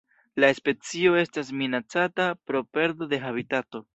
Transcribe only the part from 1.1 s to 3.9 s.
estas minacata pro perdo de habitato.